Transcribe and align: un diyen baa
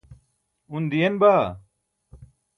un 0.75 0.83
diyen 0.91 1.13
baa 1.21 1.45